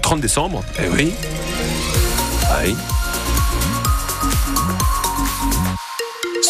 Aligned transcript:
30 0.00 0.20
décembre. 0.20 0.62
Eh 0.78 0.88
oui. 0.88 1.12
Ah 2.44 2.58
oui. 2.64 2.76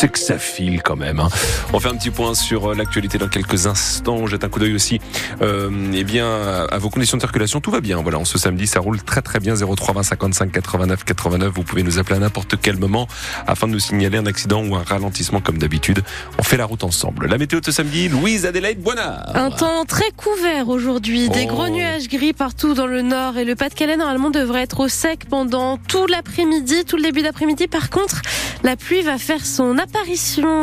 C'est 0.00 0.08
que 0.08 0.18
ça 0.18 0.38
file 0.38 0.82
quand 0.82 0.96
même. 0.96 1.20
Hein. 1.20 1.28
On 1.74 1.78
fait 1.78 1.90
un 1.90 1.94
petit 1.94 2.08
point 2.08 2.34
sur 2.34 2.70
euh, 2.70 2.74
l'actualité 2.74 3.18
dans 3.18 3.28
quelques 3.28 3.66
instants. 3.66 4.16
On 4.16 4.26
jette 4.26 4.44
un 4.44 4.48
coup 4.48 4.58
d'œil 4.58 4.72
aussi 4.72 4.98
euh, 5.42 5.68
eh 5.92 6.04
bien, 6.04 6.26
à 6.70 6.78
vos 6.78 6.88
conditions 6.88 7.18
de 7.18 7.22
circulation. 7.22 7.60
Tout 7.60 7.70
va 7.70 7.82
bien. 7.82 8.00
Voilà, 8.00 8.24
ce 8.24 8.38
samedi, 8.38 8.66
ça 8.66 8.80
roule 8.80 9.02
très 9.02 9.20
très 9.20 9.40
bien. 9.40 9.54
03 9.54 9.92
20 9.92 10.02
55 10.02 10.52
89 10.52 11.04
89. 11.04 11.52
Vous 11.54 11.64
pouvez 11.64 11.82
nous 11.82 11.98
appeler 11.98 12.16
à 12.16 12.18
n'importe 12.20 12.54
quel 12.62 12.78
moment 12.78 13.08
afin 13.46 13.66
de 13.66 13.72
nous 13.72 13.78
signaler 13.78 14.16
un 14.16 14.24
accident 14.24 14.64
ou 14.64 14.74
un 14.74 14.82
ralentissement 14.82 15.42
comme 15.42 15.58
d'habitude. 15.58 16.02
On 16.38 16.42
fait 16.42 16.56
la 16.56 16.64
route 16.64 16.82
ensemble. 16.82 17.26
La 17.26 17.36
météo 17.36 17.60
de 17.60 17.66
ce 17.66 17.72
samedi, 17.72 18.08
Louise 18.08 18.46
Adélaïde 18.46 18.80
Boinard. 18.80 19.32
Un 19.34 19.50
temps 19.50 19.84
très 19.84 20.10
couvert 20.16 20.70
aujourd'hui. 20.70 21.28
Des 21.28 21.44
gros 21.44 21.66
oh. 21.66 21.74
nuages 21.74 22.08
gris 22.08 22.32
partout 22.32 22.72
dans 22.72 22.86
le 22.86 23.02
nord 23.02 23.36
et 23.36 23.44
le 23.44 23.54
Pas-de-Calais 23.54 23.98
normalement 23.98 24.30
devrait 24.30 24.62
être 24.62 24.80
au 24.80 24.88
sec 24.88 25.26
pendant 25.28 25.76
tout 25.76 26.06
l'après-midi, 26.06 26.86
tout 26.86 26.96
le 26.96 27.02
début 27.02 27.20
d'après-midi. 27.20 27.68
Par 27.68 27.90
contre, 27.90 28.22
la 28.62 28.76
pluie 28.76 29.02
va 29.02 29.18
faire 29.18 29.44
son 29.44 29.76
apparition 29.76 29.89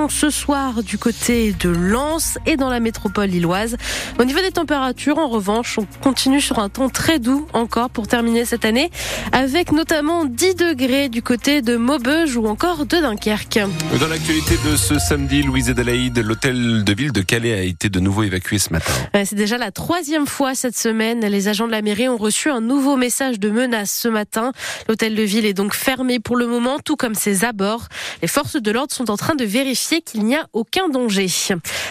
ce 0.10 0.30
soir 0.30 0.84
du 0.84 0.98
côté 0.98 1.54
de 1.60 1.70
Lens 1.70 2.38
et 2.46 2.58
dans 2.58 2.70
la 2.70 2.80
métropole 2.80 3.30
lilloise. 3.30 3.78
Au 4.20 4.26
niveau 4.26 4.40
des 4.40 4.52
températures, 4.52 5.18
en 5.18 5.28
revanche, 5.28 5.78
on 5.78 5.86
continue 6.02 6.42
sur 6.42 6.60
un 6.60 6.70
temps 6.70 6.90
très 6.90 7.20
doux 7.20 7.48
encore 7.54 7.90
pour 7.90 8.08
terminer 8.08 8.46
cette 8.46 8.66
année, 8.66 8.90
avec 9.32 9.72
notamment 9.72 10.26
10 10.26 10.56
degrés 10.56 11.10
du 11.10 11.22
côté 11.22 11.62
de 11.62 11.76
Maubeuge 11.76 12.36
ou 12.36 12.48
encore 12.48 12.86
de 12.86 12.98
Dunkerque. 12.98 13.60
Dans 14.00 14.08
l'actualité 14.08 14.56
de 14.66 14.76
ce 14.76 15.00
samedi, 15.00 15.44
Louise 15.44 15.70
Adelaide, 15.70 16.18
l'hôtel 16.20 16.84
de 16.84 16.94
ville 16.94 17.12
de 17.12 17.22
Calais 17.22 17.54
a 17.54 17.62
été 17.62 17.90
de 17.90 18.00
nouveau 18.00 18.24
évacué 18.24 18.60
ce 18.60 18.72
matin. 18.72 18.94
C'est 19.26 19.36
déjà 19.36 19.58
la 19.58 19.72
troisième 19.72 20.28
fois 20.28 20.56
cette 20.56 20.78
semaine. 20.78 21.22
Les 21.22 21.48
agents 21.48 21.68
de 21.68 21.72
la 21.72 21.82
mairie 21.82 22.10
ont 22.10 22.18
reçu 22.18 22.50
un 22.50 22.62
nouveau 22.62 22.96
message 22.96 23.40
de 23.40 23.50
menace 23.50 23.92
ce 23.92 24.08
matin. 24.08 24.52
L'hôtel 24.88 25.16
de 25.16 25.24
ville 25.24 25.46
est 25.46 25.54
donc 25.54 25.74
fermé 25.74 26.20
pour 26.20 26.38
le 26.38 26.48
moment, 26.48 26.80
tout 26.84 26.96
comme 26.96 27.16
ses 27.16 27.46
abords. 27.46 27.88
Les 28.22 28.28
forces 28.28 28.56
de 28.56 28.72
l'ordre 28.72 28.94
sont 28.94 29.12
en 29.12 29.17
train 29.18 29.36
de 29.36 29.44
vérifier 29.44 30.02
qu'il 30.02 30.24
n'y 30.24 30.36
a 30.36 30.48
aucun 30.54 30.88
danger. 30.88 31.28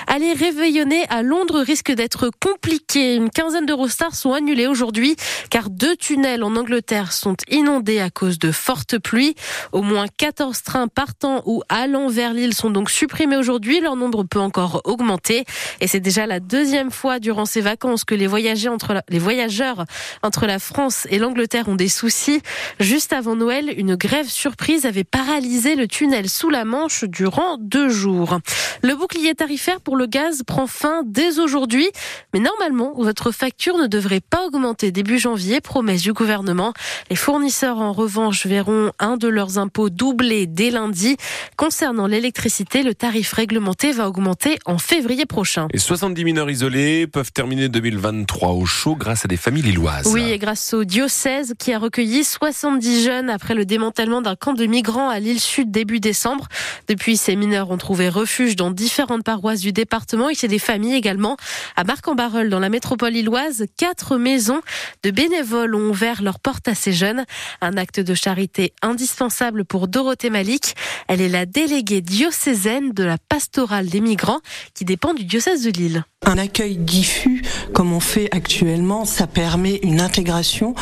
Aller 0.06 0.32
réveillonner 0.32 1.04
à 1.08 1.22
Londres 1.22 1.60
risque 1.60 1.92
d'être 1.92 2.30
compliqué. 2.42 3.16
Une 3.16 3.30
quinzaine 3.30 3.66
d'Eurostars 3.66 4.14
sont 4.14 4.32
annulés 4.32 4.66
aujourd'hui 4.66 5.16
car 5.50 5.68
deux 5.68 5.96
tunnels 5.96 6.42
en 6.42 6.56
Angleterre 6.56 7.12
sont 7.12 7.36
inondés 7.48 8.00
à 8.00 8.08
cause 8.10 8.38
de 8.38 8.50
fortes 8.52 8.98
pluies. 8.98 9.34
Au 9.72 9.82
moins 9.82 10.06
14 10.08 10.62
trains 10.62 10.88
partant 10.88 11.42
ou 11.44 11.62
allant 11.68 12.08
vers 12.08 12.32
l'île 12.32 12.54
sont 12.54 12.70
donc 12.70 12.90
supprimés 12.90 13.36
aujourd'hui. 13.36 13.80
Leur 13.80 13.96
nombre 13.96 14.24
peut 14.24 14.40
encore 14.40 14.80
augmenter 14.84 15.44
et 15.80 15.86
c'est 15.86 16.00
déjà 16.00 16.26
la 16.26 16.40
deuxième 16.40 16.90
fois 16.90 17.18
durant 17.18 17.44
ces 17.44 17.60
vacances 17.60 18.04
que 18.04 18.14
les 18.14 18.26
voyageurs 18.26 18.72
entre 18.72 18.94
la, 18.94 19.02
les 19.08 19.18
voyageurs 19.18 19.84
entre 20.22 20.46
la 20.46 20.58
France 20.58 21.06
et 21.10 21.18
l'Angleterre 21.18 21.68
ont 21.68 21.76
des 21.76 21.88
soucis. 21.88 22.40
Juste 22.80 23.12
avant 23.12 23.36
Noël, 23.36 23.72
une 23.76 23.96
grève 23.96 24.28
surprise 24.28 24.86
avait 24.86 25.04
paralysé 25.04 25.74
le 25.74 25.88
tunnel 25.88 26.28
sous 26.28 26.50
la 26.50 26.64
Manche 26.64 27.04
durant 27.16 27.56
deux 27.58 27.88
jours. 27.88 28.38
Le 28.82 28.94
bouclier 28.94 29.34
tarifaire 29.34 29.80
pour 29.80 29.96
le 29.96 30.06
gaz 30.06 30.42
prend 30.46 30.66
fin 30.66 31.02
dès 31.04 31.38
aujourd'hui, 31.38 31.88
mais 32.34 32.40
normalement, 32.40 32.92
votre 32.96 33.32
facture 33.32 33.78
ne 33.78 33.86
devrait 33.86 34.20
pas 34.20 34.46
augmenter 34.46 34.92
début 34.92 35.18
janvier, 35.18 35.62
promesse 35.62 36.02
du 36.02 36.12
gouvernement. 36.12 36.74
Les 37.08 37.16
fournisseurs, 37.16 37.78
en 37.78 37.92
revanche, 37.92 38.46
verront 38.46 38.92
un 38.98 39.16
de 39.16 39.28
leurs 39.28 39.58
impôts 39.58 39.88
doubler 39.88 40.46
dès 40.46 40.70
lundi. 40.70 41.16
Concernant 41.56 42.06
l'électricité, 42.06 42.82
le 42.82 42.94
tarif 42.94 43.32
réglementé 43.32 43.92
va 43.92 44.08
augmenter 44.08 44.58
en 44.66 44.76
février 44.76 45.24
prochain. 45.24 45.68
Et 45.72 45.78
70 45.78 46.22
mineurs 46.24 46.50
isolés 46.50 47.06
peuvent 47.06 47.32
terminer 47.32 47.70
2023 47.70 48.50
au 48.50 48.66
chaud 48.66 48.94
grâce 48.94 49.24
à 49.24 49.28
des 49.28 49.38
familles 49.38 49.62
lilloises. 49.62 50.06
Oui, 50.12 50.30
et 50.30 50.38
grâce 50.38 50.74
au 50.74 50.84
diocèse 50.84 51.54
qui 51.58 51.72
a 51.72 51.78
recueilli 51.78 52.24
70 52.24 53.04
jeunes 53.04 53.30
après 53.30 53.54
le 53.54 53.64
démantèlement 53.64 54.20
d'un 54.20 54.36
camp 54.36 54.52
de 54.52 54.66
migrants 54.66 55.08
à 55.08 55.18
l'île 55.18 55.40
Sud 55.40 55.70
début 55.70 56.00
décembre. 56.00 56.48
Depuis, 56.88 57.05
ces 57.14 57.36
mineurs 57.36 57.70
ont 57.70 57.76
trouvé 57.76 58.08
refuge 58.08 58.56
dans 58.56 58.72
différentes 58.72 59.22
paroisses 59.22 59.60
du 59.60 59.72
département 59.72 60.28
et 60.28 60.34
chez 60.34 60.48
des 60.48 60.58
familles 60.58 60.94
également. 60.94 61.36
À 61.76 61.84
Marc-en-Barœul, 61.84 62.50
dans 62.50 62.58
la 62.58 62.68
métropole 62.68 63.12
lilloise, 63.12 63.66
quatre 63.76 64.16
maisons 64.16 64.60
de 65.04 65.12
bénévoles 65.12 65.76
ont 65.76 65.90
ouvert 65.90 66.22
leurs 66.22 66.40
portes 66.40 66.66
à 66.66 66.74
ces 66.74 66.92
jeunes. 66.92 67.24
Un 67.60 67.76
acte 67.76 68.00
de 68.00 68.14
charité 68.14 68.72
indispensable 68.82 69.64
pour 69.64 69.86
Dorothée 69.86 70.30
Malik. 70.30 70.74
Elle 71.06 71.20
est 71.20 71.28
la 71.28 71.46
déléguée 71.46 72.00
diocésaine 72.00 72.92
de 72.92 73.04
la 73.04 73.18
pastorale 73.18 73.86
des 73.86 74.00
migrants 74.00 74.40
qui 74.74 74.84
dépend 74.84 75.14
du 75.14 75.24
diocèse 75.24 75.62
de 75.62 75.70
Lille. 75.70 76.04
Un 76.24 76.38
accueil 76.38 76.76
diffus, 76.76 77.42
comme 77.72 77.92
on 77.92 78.00
fait 78.00 78.28
actuellement, 78.34 79.04
ça 79.04 79.28
permet 79.28 79.76
une 79.82 80.00
intégration 80.00 80.74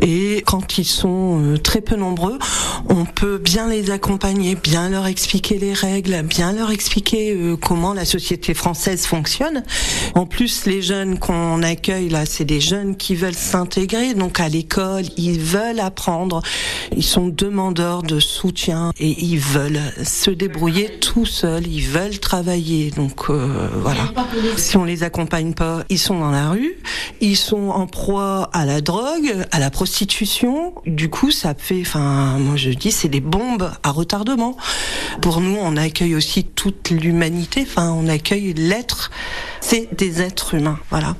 et 0.00 0.44
quand 0.46 0.78
ils 0.78 0.84
sont 0.84 1.40
euh, 1.40 1.58
très 1.58 1.80
peu 1.80 1.96
nombreux, 1.96 2.38
on 2.88 3.04
peut 3.04 3.38
bien 3.38 3.68
les 3.68 3.90
accompagner, 3.90 4.54
bien 4.54 4.90
leur 4.90 5.06
expliquer 5.06 5.58
les 5.62 5.72
règles, 5.74 6.22
bien 6.22 6.52
leur 6.52 6.72
expliquer 6.72 7.32
euh, 7.32 7.56
comment 7.56 7.94
la 7.94 8.04
société 8.04 8.52
française 8.52 9.06
fonctionne. 9.06 9.62
En 10.14 10.26
plus, 10.26 10.66
les 10.66 10.82
jeunes 10.82 11.20
qu'on 11.20 11.62
accueille 11.62 12.08
là, 12.08 12.26
c'est 12.26 12.44
des 12.44 12.60
jeunes 12.60 12.96
qui 12.96 13.14
veulent 13.14 13.32
s'intégrer, 13.32 14.14
donc 14.14 14.40
à 14.40 14.48
l'école, 14.48 15.04
ils 15.16 15.38
veulent 15.38 15.78
apprendre, 15.78 16.42
ils 16.96 17.04
sont 17.04 17.28
demandeurs 17.28 18.02
de 18.02 18.18
soutien 18.18 18.90
et 18.98 19.16
ils 19.24 19.38
veulent 19.38 19.80
se 20.02 20.30
débrouiller 20.30 20.98
tout 21.00 21.26
seuls, 21.26 21.66
ils 21.68 21.86
veulent 21.86 22.18
travailler. 22.18 22.90
Donc 22.90 23.30
euh, 23.30 23.68
voilà. 23.80 24.12
Si 24.56 24.76
on 24.76 24.84
les 24.84 25.04
accompagne 25.04 25.54
pas, 25.54 25.84
ils 25.88 25.98
sont 25.98 26.18
dans 26.18 26.32
la 26.32 26.50
rue, 26.50 26.76
ils 27.20 27.36
sont 27.36 27.68
en 27.68 27.86
proie 27.86 28.50
à 28.52 28.66
la 28.66 28.80
drogue, 28.80 29.46
à 29.52 29.60
la 29.60 29.70
prostitution. 29.70 30.74
Du 30.86 31.08
coup, 31.08 31.30
ça 31.30 31.54
fait, 31.56 31.82
enfin, 31.82 32.38
moi 32.38 32.56
je 32.56 32.70
dis, 32.70 32.90
c'est 32.90 33.08
des 33.08 33.20
bombes 33.20 33.70
à 33.84 33.90
retardement. 33.92 34.56
Pour 35.20 35.40
nous, 35.40 35.56
on 35.60 35.76
accueille 35.76 36.14
aussi 36.14 36.44
toute 36.44 36.90
l'humanité. 36.90 37.64
Enfin, 37.66 37.92
on 37.92 38.08
accueille 38.08 38.54
l'être. 38.54 39.10
C'est 39.60 39.94
des 39.96 40.22
êtres 40.22 40.54
humains, 40.54 40.78
voilà. 40.90 41.16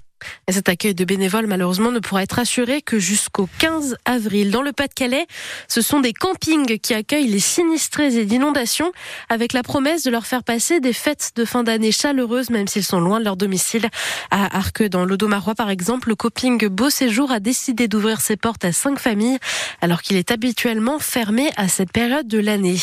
Et 0.48 0.52
cet 0.52 0.68
accueil 0.68 0.94
de 0.94 1.04
bénévoles, 1.04 1.46
malheureusement, 1.46 1.90
ne 1.90 1.98
pourra 1.98 2.22
être 2.22 2.38
assuré 2.38 2.82
que 2.82 2.98
jusqu'au 2.98 3.48
15 3.58 3.96
avril. 4.04 4.50
Dans 4.50 4.62
le 4.62 4.72
Pas-de-Calais, 4.72 5.26
ce 5.68 5.80
sont 5.80 6.00
des 6.00 6.12
campings 6.12 6.78
qui 6.78 6.94
accueillent 6.94 7.28
les 7.28 7.40
sinistrés 7.40 8.16
et 8.16 8.24
d'inondations 8.24 8.92
avec 9.28 9.52
la 9.52 9.62
promesse 9.62 10.02
de 10.02 10.10
leur 10.10 10.26
faire 10.26 10.42
passer 10.44 10.80
des 10.80 10.92
fêtes 10.92 11.32
de 11.36 11.44
fin 11.44 11.62
d'année 11.62 11.92
chaleureuses, 11.92 12.50
même 12.50 12.68
s'ils 12.68 12.84
sont 12.84 13.00
loin 13.00 13.20
de 13.20 13.24
leur 13.24 13.36
domicile. 13.36 13.88
À 14.30 14.56
Arc, 14.56 14.82
dans 14.82 15.04
l'Audomarois, 15.04 15.54
par 15.54 15.70
exemple, 15.70 16.08
le 16.08 16.14
camping 16.14 16.66
Beau 16.68 16.90
Séjour 16.90 17.30
a 17.30 17.40
décidé 17.40 17.88
d'ouvrir 17.88 18.20
ses 18.20 18.36
portes 18.36 18.64
à 18.64 18.72
cinq 18.72 18.98
familles, 18.98 19.38
alors 19.80 20.02
qu'il 20.02 20.16
est 20.16 20.30
habituellement 20.30 20.98
fermé 20.98 21.50
à 21.56 21.68
cette 21.68 21.92
période 21.92 22.28
de 22.28 22.38
l'année. 22.38 22.76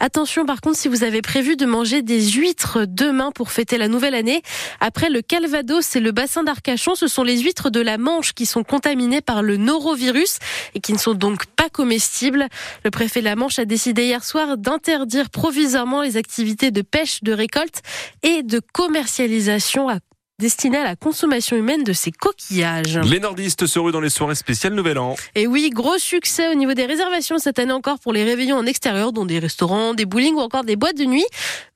Attention, 0.00 0.46
par 0.46 0.60
contre, 0.60 0.76
si 0.76 0.88
vous 0.88 1.04
avez 1.04 1.22
prévu 1.22 1.56
de 1.56 1.66
manger 1.66 2.02
des 2.02 2.30
huîtres 2.32 2.84
demain 2.86 3.30
pour 3.32 3.50
fêter 3.50 3.78
la 3.78 3.88
nouvelle 3.88 4.14
année, 4.14 4.42
après 4.80 5.10
le 5.10 5.22
Calvados 5.22 5.96
et 5.96 6.00
le 6.00 6.12
bassin 6.12 6.42
d'Arc 6.42 6.61
Ce 6.94 7.08
sont 7.08 7.22
les 7.22 7.40
huîtres 7.40 7.70
de 7.70 7.80
la 7.80 7.98
Manche 7.98 8.32
qui 8.32 8.46
sont 8.46 8.62
contaminées 8.62 9.20
par 9.20 9.42
le 9.42 9.56
norovirus 9.56 10.38
et 10.74 10.80
qui 10.80 10.92
ne 10.92 10.98
sont 10.98 11.14
donc 11.14 11.46
pas 11.46 11.68
comestibles. 11.68 12.48
Le 12.84 12.90
préfet 12.90 13.20
de 13.20 13.24
la 13.24 13.36
Manche 13.36 13.58
a 13.58 13.64
décidé 13.64 14.04
hier 14.04 14.24
soir 14.24 14.56
d'interdire 14.56 15.30
provisoirement 15.30 16.02
les 16.02 16.16
activités 16.16 16.70
de 16.70 16.82
pêche, 16.82 17.22
de 17.22 17.32
récolte 17.32 17.82
et 18.22 18.42
de 18.42 18.60
commercialisation 18.72 19.88
à 19.88 19.98
destiné 20.42 20.76
à 20.78 20.82
la 20.82 20.96
consommation 20.96 21.56
humaine 21.56 21.84
de 21.84 21.92
ces 21.92 22.10
coquillages. 22.10 22.98
Les 22.98 23.20
nordistes 23.20 23.66
se 23.66 23.78
ruent 23.78 23.92
dans 23.92 24.00
les 24.00 24.10
soirées 24.10 24.34
spéciales 24.34 24.74
Nouvel 24.74 24.98
An. 24.98 25.14
Et 25.36 25.46
oui, 25.46 25.70
gros 25.70 25.98
succès 25.98 26.48
au 26.48 26.54
niveau 26.54 26.74
des 26.74 26.84
réservations 26.84 27.38
cette 27.38 27.60
année 27.60 27.72
encore 27.72 28.00
pour 28.00 28.12
les 28.12 28.24
réveillons 28.24 28.56
en 28.56 28.66
extérieur, 28.66 29.12
dont 29.12 29.24
des 29.24 29.38
restaurants, 29.38 29.94
des 29.94 30.04
bowling 30.04 30.34
ou 30.34 30.40
encore 30.40 30.64
des 30.64 30.74
boîtes 30.74 30.98
de 30.98 31.04
nuit. 31.04 31.24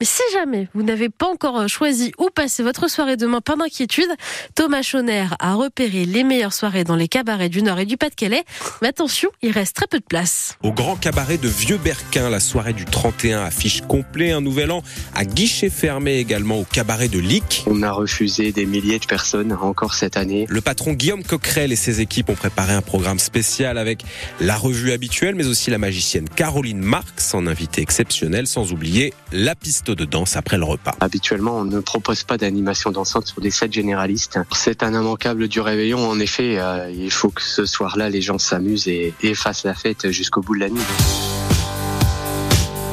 Mais 0.01 0.07
si 0.07 0.21
jamais 0.33 0.69
vous 0.75 0.83
n'avez 0.83 1.09
pas 1.09 1.29
encore 1.29 1.69
choisi 1.69 2.11
où 2.19 2.29
passer 2.29 2.65
votre 2.65 2.91
soirée 2.91 3.17
demain, 3.17 3.41
pas 3.41 3.55
d'inquiétude, 3.55 4.09
Thomas 4.57 4.83
Chauner 4.83 5.27
a 5.39 5.55
repéré 5.55 6.05
les 6.05 6.25
meilleures 6.25 6.53
soirées 6.53 6.83
dans 6.83 6.97
les 6.97 7.07
cabarets 7.07 7.49
du 7.49 7.63
Nord 7.63 7.79
et 7.79 7.87
du 7.87 7.97
Pas-de-Calais. 7.97 8.43
Mais 8.83 8.89
attention, 8.89 9.31
il 9.43 9.53
reste 9.53 9.77
très 9.77 9.87
peu 9.87 10.01
de 10.01 10.05
place. 10.05 10.57
Au 10.65 10.73
grand 10.73 10.97
cabaret 10.97 11.39
de 11.39 11.47
Vieux-Berquin, 11.49 12.31
la 12.31 12.41
soirée 12.41 12.73
du 12.73 12.85
31 12.85 13.45
affiche 13.45 13.83
complet, 13.83 14.33
un 14.33 14.41
nouvel 14.41 14.73
an 14.73 14.83
à 15.15 15.25
guichet 15.25 15.71
fermé 15.71 16.17
également 16.17 16.59
au 16.59 16.65
cabaret 16.65 17.07
de 17.07 17.21
Lic. 17.21 17.63
On 17.69 17.85
a 17.85 17.93
refusé 17.93 18.53
des 18.57 18.67
milliers 18.67 18.99
de 18.99 19.05
personnes 19.05 19.53
encore 19.53 19.95
cette 19.95 20.17
année. 20.17 20.47
Le 20.49 20.61
patron 20.63 20.95
Guillaume 20.95 21.23
Coquerel 21.23 21.73
et 21.73 21.77
ses 21.77 22.01
équipes 22.01 22.31
ont 22.31 22.35
préparé 22.35 22.73
un 22.73 22.81
programme 22.81 23.19
spécial 23.19 23.77
avec 23.77 24.03
la 24.41 24.57
revue 24.57 24.93
habituelle, 24.93 25.35
mais 25.35 25.47
aussi 25.47 25.71
la 25.71 25.77
magicienne 25.77 26.27
Caroline 26.29 26.81
Marx 26.81 27.35
en 27.35 27.47
invité 27.47 27.83
exceptionnel, 27.83 28.47
sans 28.47 28.73
oublier 28.73 29.13
la 29.31 29.55
piste 29.55 29.91
de 29.91 30.05
danse 30.07 30.37
après 30.37 30.57
le 30.57 30.65
repas. 30.65 30.95
Habituellement, 31.01 31.59
on 31.59 31.65
ne 31.65 31.81
propose 31.81 32.25
pas 32.25 32.39
d'animation 32.39 32.91
dansante 32.91 33.27
sur 33.27 33.43
des 33.43 33.51
sets 33.51 33.71
généralistes. 33.71 34.39
C'est 34.53 34.83
un 34.83 34.95
immanquable 34.95 35.49
du 35.49 35.61
réveillon. 35.61 36.09
En 36.09 36.19
effet, 36.19 36.59
euh, 36.59 36.91
il 36.91 37.11
faut 37.11 37.29
que 37.29 37.43
ce 37.43 37.67
soir-là, 37.67 38.09
les 38.09 38.23
gens 38.23 38.39
s'amusent 38.39 38.89
et, 38.89 39.13
et 39.23 39.35
fassent 39.35 39.65
la 39.65 39.75
fête 39.75 40.11
jusqu'au 40.11 40.41
bout 40.41 40.55
de 40.55 40.61
la 40.61 40.71
nuit. 40.71 41.36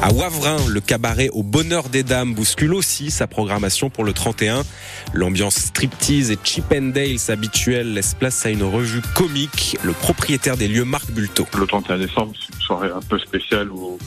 À 0.04 0.12
Wavrin, 0.12 0.58
le 0.68 0.82
cabaret 0.82 1.30
au 1.32 1.42
bonheur 1.42 1.88
des 1.88 2.02
dames 2.02 2.34
bouscule 2.34 2.74
aussi 2.74 3.10
sa 3.10 3.26
programmation 3.26 3.88
pour 3.88 4.04
le 4.04 4.12
31. 4.12 4.60
L'ambiance 5.14 5.54
striptease 5.54 6.30
et 6.30 6.36
Chip 6.44 6.66
and 6.74 6.90
Dale 6.92 7.16
habituelle 7.28 7.94
laisse 7.94 8.12
place 8.12 8.44
à 8.44 8.50
une 8.50 8.64
revue 8.64 9.00
comique. 9.14 9.78
Le 9.82 9.92
propriétaire 9.92 10.58
des 10.58 10.68
lieux, 10.68 10.84
Marc 10.84 11.10
Bulto. 11.10 11.46
Le 11.58 11.66
31 11.66 11.96
décembre, 11.96 12.34
c'est 12.38 12.54
une 12.54 12.60
soirée 12.60 12.90
un 12.94 13.00
peu 13.00 13.18
spéciale 13.18 13.70
où, 13.70 13.98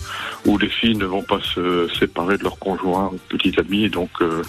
où 0.46 0.60
les 0.60 0.70
filles 0.70 0.98
ne 0.98 1.06
vont 1.06 1.24
pas 1.24 1.40
se 1.42 1.88
séparer 2.00 2.38
de 2.38 2.44
leur 2.44 2.60
conjoint 2.60 3.10
ou 3.12 3.18
petit 3.30 3.60
ami. 3.60 3.86
Et 3.86 3.90
donc, 3.90 4.12
euh, 4.22 4.44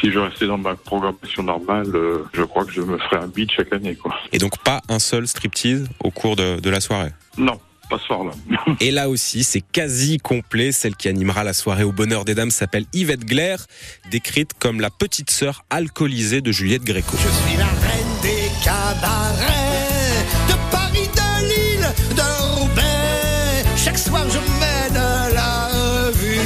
si 0.00 0.10
je 0.10 0.18
restais 0.18 0.48
dans 0.48 0.58
ma 0.58 0.74
programmation 0.74 1.44
normale, 1.44 1.94
euh, 1.94 2.24
je 2.32 2.42
crois 2.42 2.64
que 2.64 2.72
je 2.72 2.82
me 2.82 2.98
ferais 2.98 3.18
un 3.18 3.28
beat 3.28 3.52
chaque 3.52 3.72
année. 3.72 3.94
Quoi. 3.94 4.12
Et 4.32 4.38
donc 4.38 4.58
pas 4.64 4.80
un 4.88 4.98
seul 4.98 5.28
striptease 5.28 5.88
au 6.02 6.10
cours 6.10 6.34
de, 6.34 6.58
de 6.58 6.68
la 6.68 6.80
soirée? 6.80 7.12
Non, 7.38 7.60
pas 7.90 7.98
ce 7.98 8.06
soir-là. 8.06 8.30
Et 8.80 8.90
là 8.90 9.10
aussi, 9.10 9.44
c'est 9.44 9.60
quasi 9.60 10.18
complet. 10.18 10.72
Celle 10.72 10.96
qui 10.96 11.08
animera 11.08 11.44
la 11.44 11.52
soirée 11.52 11.84
au 11.84 11.92
bonheur 11.92 12.24
des 12.24 12.34
dames 12.34 12.50
s'appelle 12.50 12.86
Yvette 12.94 13.24
Glaire, 13.24 13.66
décrite 14.10 14.52
comme 14.58 14.80
la 14.80 14.90
petite 14.90 15.30
sœur 15.30 15.64
alcoolisée 15.68 16.40
de 16.40 16.52
Juliette 16.52 16.84
Gréco. 16.84 17.16
Je 17.16 17.48
suis 17.48 17.58
la 17.58 17.66
reine 17.66 18.14
des 18.22 18.50
cabarets 18.64 20.24
de 20.48 20.54
Paris, 20.70 21.08
de 21.14 21.48
Lille, 21.48 21.88
de 22.16 22.60
Roubaix. 22.60 23.64
Chaque 23.76 23.98
soir, 23.98 24.24
je 24.30 24.38
mène 24.38 25.02
la 25.34 25.68
revue 25.68 26.40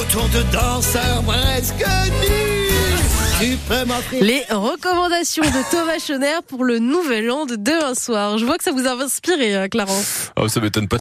autour 0.00 0.28
de 0.28 0.42
danseurs 0.52 1.22
presque 1.24 1.84
nus. 2.22 3.19
Les 4.20 4.44
recommandations 4.50 5.42
de 5.42 5.70
Thomas 5.70 5.98
Schoner 5.98 6.40
pour 6.46 6.62
le 6.62 6.78
nouvel 6.78 7.30
an 7.30 7.46
de 7.46 7.56
demain 7.56 7.94
soir. 7.94 8.36
Je 8.36 8.44
vois 8.44 8.58
que 8.58 8.64
ça 8.64 8.70
vous 8.70 8.86
a 8.86 9.02
inspiré, 9.02 9.56
euh, 9.56 9.66
Clarence. 9.66 10.30
Oh, 10.36 10.46
ça 10.46 10.60
m'étonne 10.60 10.88
pas 10.88 10.98